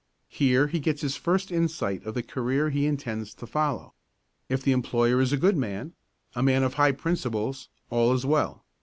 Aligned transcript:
Here 0.29 0.65
he 0.65 0.79
gets 0.79 1.03
his 1.03 1.15
first 1.15 1.51
insight 1.51 2.03
of 2.07 2.15
the 2.15 2.23
career 2.23 2.71
he 2.71 2.87
intends 2.87 3.35
to 3.35 3.45
follow. 3.45 3.93
If 4.49 4.63
the 4.63 4.71
employer 4.71 5.21
is 5.21 5.31
a 5.31 5.37
good 5.37 5.55
man, 5.55 5.93
a 6.33 6.41
man 6.41 6.63
of 6.63 6.73
high 6.73 6.93
principles, 6.93 7.69
all 7.91 8.11
is 8.11 8.25
well. 8.25 8.65